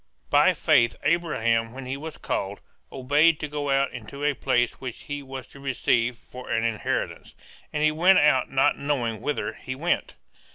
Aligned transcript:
By 0.31 0.55
faith 0.55 0.95
Abraham 1.03 1.73
when 1.73 1.85
he 1.85 1.95
was 1.95 2.17
called, 2.17 2.59
obeyed 2.91 3.39
to 3.39 3.47
go 3.47 3.69
out 3.69 3.91
into 3.93 4.23
a 4.23 4.33
place 4.33 4.81
which 4.81 5.03
he 5.03 5.21
was 5.21 5.45
to 5.49 5.59
receive 5.59 6.17
for 6.17 6.49
an 6.49 6.63
inheritance; 6.63 7.35
and 7.71 7.83
he 7.83 7.91
went 7.91 8.17
out 8.17 8.49
not 8.49 8.79
knowing 8.79 9.21
whither 9.21 9.53
he 9.53 9.75
went. 9.75 10.15